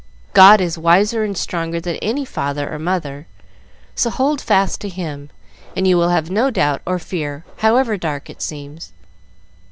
[0.33, 3.27] God is wiser and stronger than any father or mother,
[3.93, 5.29] so hold fast to Him,
[5.75, 8.93] and you will have no doubt or fear, however dark it seems."